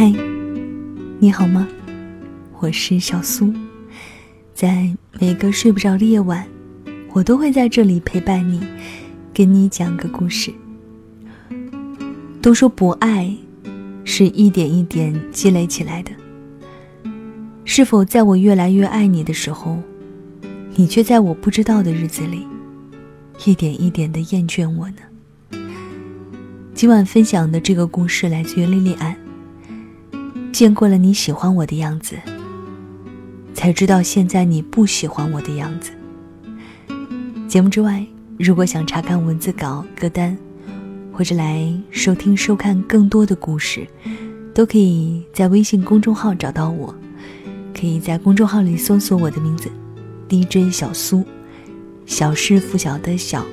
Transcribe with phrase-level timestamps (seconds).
[0.00, 0.12] 嗨，
[1.18, 1.66] 你好吗？
[2.60, 3.52] 我是小苏，
[4.54, 4.88] 在
[5.18, 6.46] 每个睡不着的夜晚，
[7.12, 8.62] 我都会在这里陪伴你，
[9.34, 10.54] 跟你讲个故事。
[12.40, 13.36] 都说不爱
[14.04, 16.12] 是一点一点积累起来的，
[17.64, 19.82] 是否在我越来越爱你的时候，
[20.76, 22.46] 你却在我不知道的日子里，
[23.44, 25.58] 一点一点的厌倦我呢？
[26.72, 29.16] 今晚分享的这个故事来自于莉莉安。
[30.58, 32.16] 见过了你喜欢我的样子，
[33.54, 35.92] 才知道现在你不喜欢我的样子。
[37.46, 38.04] 节目之外，
[38.40, 40.36] 如果想查看文字稿、歌单，
[41.12, 43.86] 或者来收听、收看更多的故事，
[44.52, 46.92] 都可以在微信公众号找到我。
[47.72, 49.70] 可以在公众号里搜索我的名字
[50.28, 51.24] “DJ 小苏”，
[52.04, 53.46] 小是拂晓的小，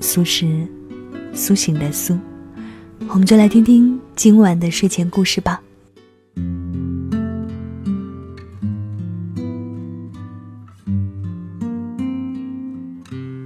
[0.00, 0.66] 苏是
[1.32, 2.18] 苏醒的苏。
[3.06, 5.62] 我们就来听听今晚的睡前故事吧。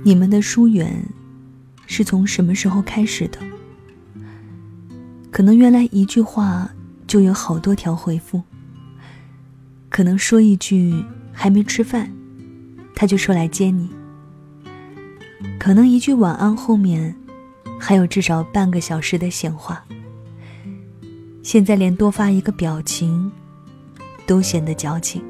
[0.07, 1.05] 你们的疏远
[1.89, 3.41] 是从什么时候开始的？
[5.33, 6.71] 可能原来一句话
[7.09, 8.41] 就有好多条回复。
[9.89, 12.09] 可能说一句还没吃饭，
[12.95, 13.91] 他就说来接你。
[15.59, 17.17] 可能一句晚安后面。
[17.79, 19.85] 还有至少半个小时的闲话，
[21.43, 23.31] 现在连多发一个表情
[24.25, 25.23] 都显得矫情。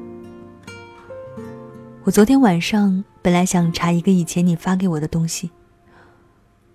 [2.07, 5.51] 我昨天晚上本来想查一个以前你发给我的东西，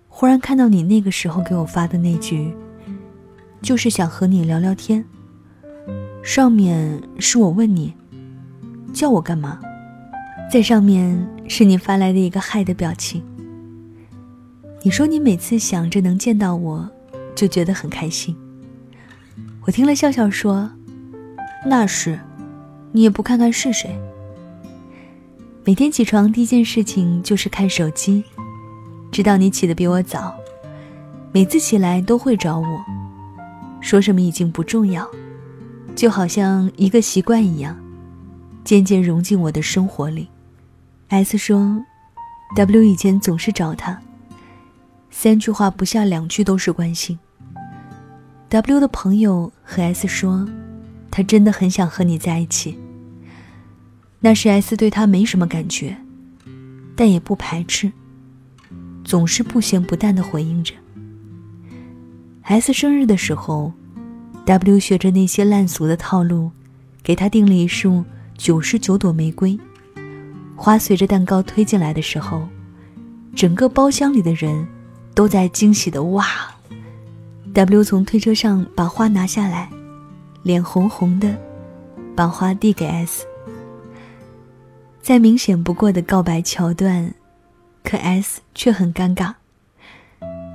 [0.07, 2.53] 忽然看到你那个时候给我发的那句，
[3.59, 5.03] 就是想和你聊聊天。
[6.21, 7.95] 上面是我问你，
[8.93, 9.59] 叫我干嘛，
[10.51, 13.23] 在上面是你发来的一个嗨的表情。
[14.83, 16.87] 你说你每次想着能见到我，
[17.33, 18.37] 就觉得很开心。
[19.65, 20.69] 我听了笑笑说
[21.65, 22.19] ：“那是，
[22.91, 23.99] 你也不看看是谁。”
[25.65, 28.21] 每天起床第一件事情就是看手机，
[29.13, 30.35] 知道你起得比我早，
[31.31, 32.85] 每次起来都会找我，
[33.79, 35.09] 说什么已经不重要，
[35.95, 37.79] 就好像一个习惯一样，
[38.65, 40.27] 渐渐融进我的生活里。
[41.07, 41.81] S 说
[42.57, 43.97] ：“W 以前总是找他。”
[45.09, 47.17] 三句话不下两句都是关心。
[48.49, 50.45] W 的朋友和 S 说，
[51.09, 52.77] 他真的很想和你在一起。
[54.23, 55.97] 那时 S 对他没什么感觉，
[56.95, 57.91] 但也不排斥，
[59.03, 60.73] 总是不咸不淡的回应着。
[62.43, 63.73] S 生日的时候
[64.45, 66.49] ，W 学着那些烂俗的套路，
[67.03, 68.01] 给他订了一束
[68.37, 69.59] 九十九朵玫瑰。
[70.55, 72.47] 花随着蛋糕推进来的时候，
[73.35, 74.65] 整个包厢里的人。
[75.15, 76.25] 都在惊喜的哇
[77.53, 79.69] ！W 从推车上把花拿下来，
[80.41, 81.37] 脸红红的，
[82.15, 83.23] 把花递给 S。
[85.03, 87.13] 再明显不过的告白桥段，
[87.83, 89.33] 可 S 却很尴尬。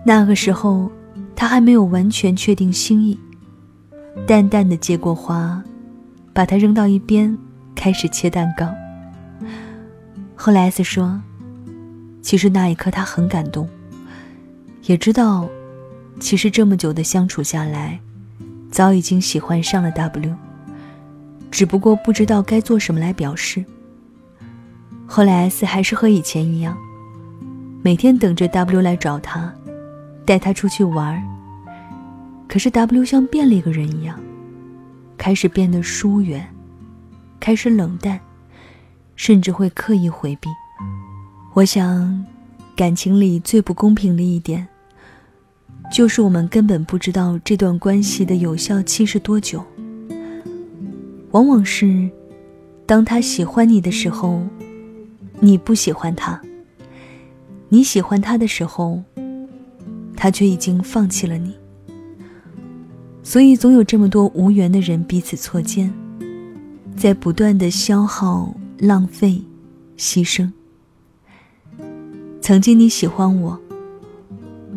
[0.07, 0.91] 那个时候，
[1.37, 3.21] 他还没有完全确定心意，
[4.27, 5.63] 淡淡的接过花，
[6.33, 7.37] 把它扔到一边，
[7.75, 8.75] 开始切蛋糕。
[10.35, 11.21] 后来 S 说，
[12.23, 13.69] 其实那一刻他很感动。
[14.85, 15.47] 也知道，
[16.19, 18.01] 其实这么久的相处下来，
[18.71, 20.35] 早已经喜欢上了 W，
[21.51, 23.63] 只不过不知道该做什么来表示。
[25.11, 26.77] 后来 S 还是和以前一样，
[27.83, 29.51] 每天等着 W 来找他，
[30.27, 31.21] 带他出去玩。
[32.47, 34.21] 可是 W 像变了一个人一样，
[35.17, 36.47] 开始变得疏远，
[37.41, 38.21] 开始冷淡，
[39.17, 40.51] 甚至会刻意回避。
[41.55, 42.25] 我想，
[42.77, 44.69] 感情里最不公平的一点。
[45.91, 49.65] 就是我们根本不知道这段关系的有效期是多久。
[51.31, 52.11] 往往是，
[52.85, 54.43] 当他喜欢你的时候，
[55.41, 56.39] 你不喜欢他；
[57.69, 59.03] 你喜欢他的时候，
[60.17, 61.55] 他却已经放弃了你。
[63.23, 65.93] 所以，总有这么多无缘的人彼此错肩，
[66.97, 69.43] 在不断的消耗、浪费、
[69.97, 70.51] 牺牲。
[72.41, 73.59] 曾经你喜欢我。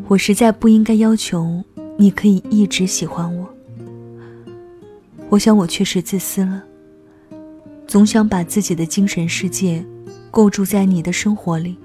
[0.07, 1.63] 我实在不应该要求
[1.95, 3.49] 你可以一直喜欢我。
[5.29, 6.61] 我想我确实自私了，
[7.87, 9.81] 总想把自己的精神世界
[10.31, 11.77] 构筑在你的生活里，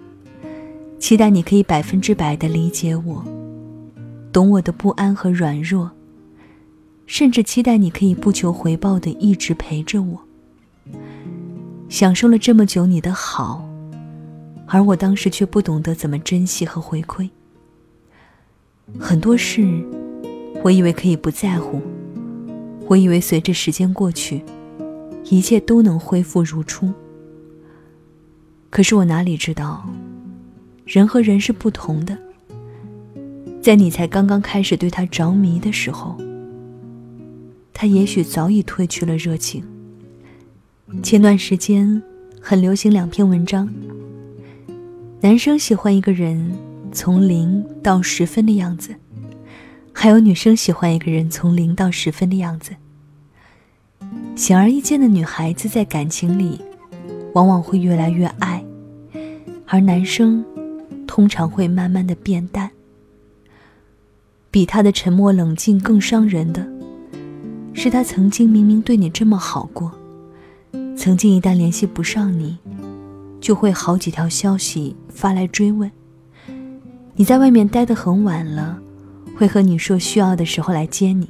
[1.01, 3.25] 期待你可以百分之百的理解我，
[4.33, 5.91] 懂我的不安和软弱，
[7.07, 10.21] 甚至期待你可以不求回报的一直陪着我，
[11.89, 13.69] 享受了这么久你的好，
[14.69, 17.29] 而我当时却不懂得怎么珍惜和回馈。
[18.97, 19.69] 很多事，
[20.63, 21.83] 我以为可以不在乎，
[22.87, 24.41] 我以为随着时间过去，
[25.25, 26.93] 一切都能恢复如初。
[28.71, 29.89] 可是我哪里知道，
[30.85, 32.17] 人和人是不同的。
[33.63, 36.17] 在你才刚刚开始对他着迷的时候，
[37.73, 39.65] 他也许早已褪去了热情。
[41.03, 42.01] 前段时间
[42.41, 43.69] 很流行两篇文章：
[45.21, 46.57] 男生喜欢一个人
[46.93, 48.95] 从零到十分的样子，
[49.93, 52.73] 还有女生喜欢一个人从零到十分的样子。
[54.37, 56.61] 显而易见的，女孩子在感情里
[57.37, 58.65] 往往会越来越爱，
[59.67, 60.43] 而男生
[61.07, 62.71] 通常会慢慢的变淡。
[64.51, 66.67] 比他的沉默冷静更伤人的，
[67.75, 69.93] 是他曾经明明对你这么好过，
[70.97, 72.57] 曾经一旦联系不上你，
[73.39, 75.91] 就会好几条消息发来追问。
[77.17, 78.79] 你在外面待得很晚了，
[79.37, 81.29] 会和你说需要的时候来接你。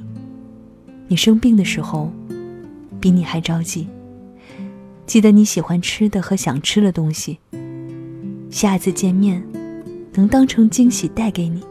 [1.09, 2.09] 你生病的时候，
[3.01, 3.89] 比你还着急。
[5.07, 7.39] 记得你喜欢吃的和想吃的东西，
[8.51, 9.41] 下次见面，
[10.13, 11.63] 能当成惊喜带给你。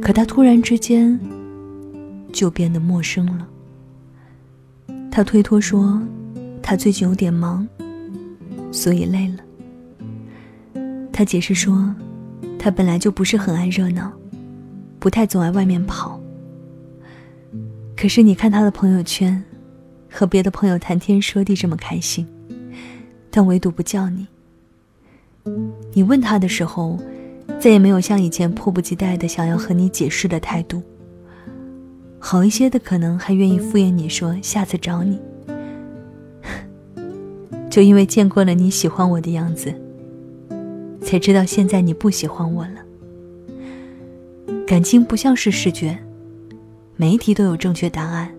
[0.00, 1.18] 可他突然之间
[2.32, 3.48] 就变得陌生了。
[5.10, 6.00] 他推脱说，
[6.62, 7.66] 他最近有点忙，
[8.70, 10.80] 所以累了。
[11.12, 11.92] 他解释说，
[12.60, 14.12] 他本来就不是很爱热闹，
[15.00, 16.20] 不太总爱外面跑。
[17.96, 19.42] 可是你看他的朋友圈，
[20.12, 22.26] 和别的朋友谈天说地这么开心，
[23.30, 24.26] 但唯独不叫你。
[25.92, 26.98] 你问他的时候。
[27.58, 30.82] 再也没有像以前迫不及待的想要和你解释的态度。
[32.18, 35.20] 好一些的，可能还愿意敷衍你说下次找你。
[37.70, 39.72] 就因为见过了你喜欢我的样子，
[41.02, 42.84] 才知道现在你不喜欢我了。
[44.66, 45.98] 感情不像是试卷，
[46.96, 48.32] 每一题都有正确答案。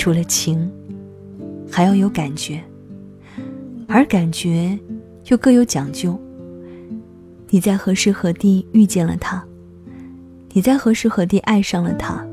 [0.00, 0.72] 除了情，
[1.70, 2.58] 还要有感觉，
[3.86, 4.78] 而感觉
[5.26, 6.18] 又各有讲究。
[7.50, 9.44] 你在何时何地遇见了他？
[10.54, 12.26] 你在何时何地爱上了他？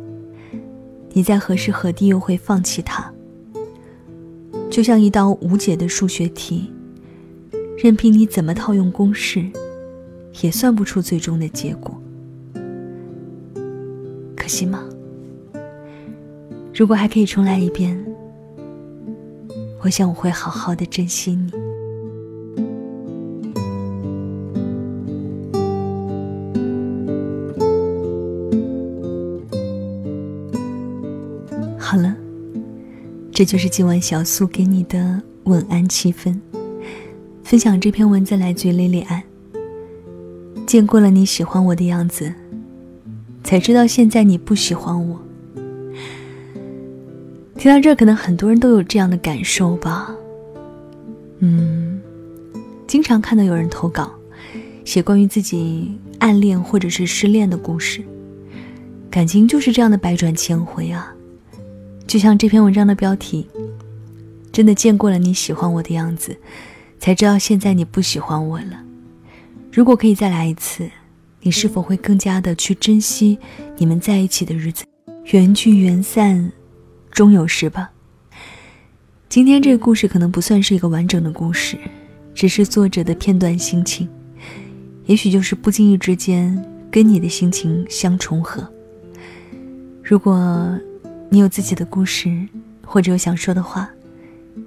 [1.11, 3.11] 你在何时何地又会放弃他？
[4.69, 6.71] 就像一道无解的数学题，
[7.77, 9.45] 任凭你怎么套用公式，
[10.41, 12.01] 也算不出最终的结果。
[14.37, 14.85] 可惜吗？
[16.77, 17.97] 如果还可以重来一遍，
[19.81, 21.51] 我想我会好好的珍惜你。
[31.79, 32.15] 好了
[33.31, 36.39] 这就是今晚小苏给你的晚安七分。
[37.43, 39.23] 分享这篇文字来自于莉莉安。
[40.67, 42.31] 见过了你喜欢我的样子，
[43.43, 45.26] 才知道现在你不喜欢我。
[47.57, 50.15] 听到这，可能很多人都有这样的感受吧。
[51.39, 51.99] 嗯，
[52.85, 54.11] 经常看到有人投稿，
[54.85, 58.03] 写关于自己暗恋或者是失恋的故事。
[59.09, 61.11] 感情就是这样的百转千回啊。
[62.05, 63.47] 就像这篇文章的标题，
[64.51, 66.37] 真的见过了你喜欢我的样子，
[66.99, 68.83] 才知道现在你不喜欢我了。
[69.71, 70.87] 如果可以再来一次，
[71.41, 73.39] 你是否会更加的去珍惜
[73.77, 74.85] 你们在一起的日子？
[75.31, 76.51] 缘聚缘散，
[77.17, 77.89] 终有时吧。
[79.27, 81.75] 今天这个故事可能不算是一个完整的故事，
[82.35, 84.07] 只是作者的片段心情，
[85.07, 88.71] 也许就是不经意之间跟你的心情相重合。
[90.03, 90.79] 如果。
[91.29, 92.47] 你有自己的故事，
[92.85, 93.89] 或者有想说的话，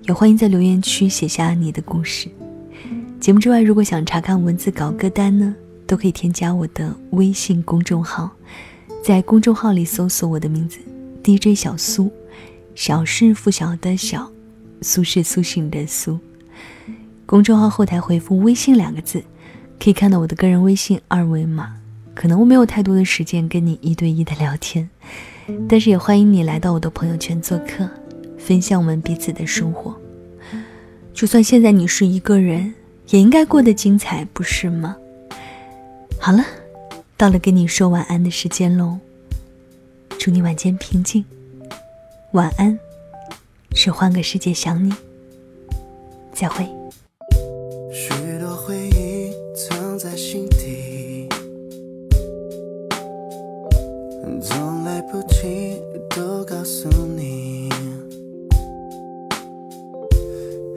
[0.02, 2.28] 也欢迎在留言区写下你的故事。
[3.18, 5.54] 节目之外，如果想查看文字稿歌单呢，
[5.86, 8.30] 都可以添加我的微信公众号，
[9.02, 10.78] 在公众号里搜索我的名字
[11.24, 12.12] DJ 小苏，
[12.74, 14.30] 小是拂晓的小，
[14.80, 16.18] 苏是苏醒的苏。
[17.26, 19.22] 公众号后台回复“微信”两个字，
[19.78, 21.76] 可以看到我的个人微信二维码。
[22.14, 24.88] 可能我没有太多的时间跟你一对一的聊天。
[25.68, 27.88] 但是也欢迎你来到我的朋友圈做客，
[28.38, 29.94] 分享我们彼此的生活。
[31.12, 32.72] 就算现在你是一个人，
[33.08, 34.96] 也应该过得精彩，不是吗？
[36.18, 36.44] 好了，
[37.16, 38.98] 到了跟你说晚安的时间喽。
[40.18, 41.24] 祝你晚间平静，
[42.32, 42.78] 晚安，
[43.74, 44.92] 是换个世界想你。
[46.32, 46.64] 再会。
[47.92, 51.28] 许多回忆藏在心底。
[55.10, 57.68] 不及都告诉你，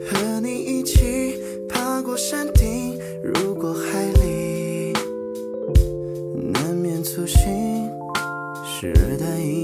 [0.04, 4.92] 和你一起爬过山顶，入过海里，
[6.52, 7.88] 难免粗心
[8.64, 9.63] 时的意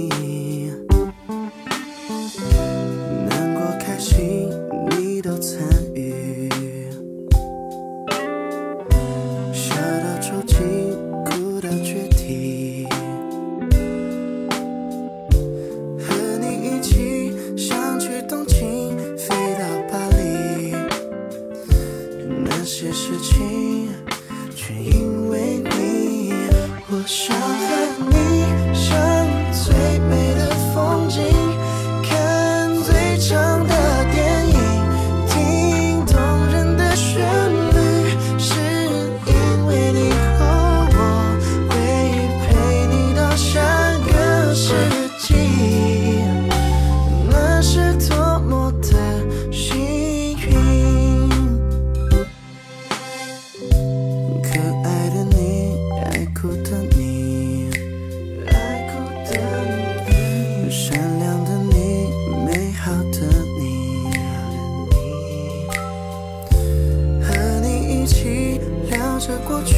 [69.21, 69.77] 着过去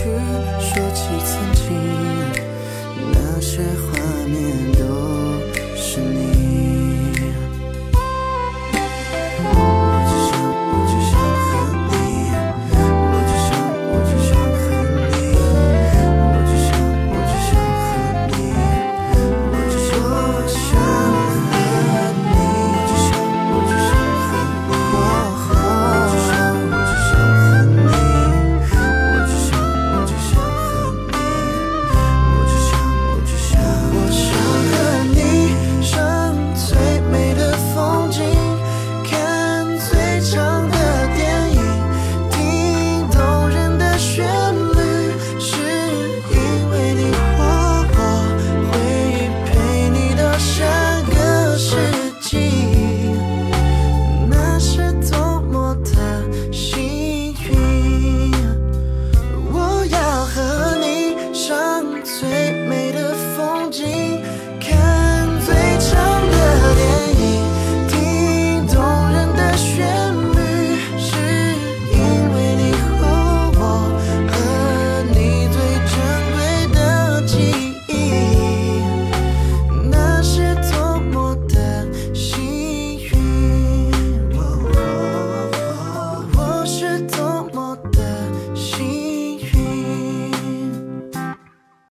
[0.60, 1.76] 说起曾经
[3.12, 6.71] 那些画面都是你。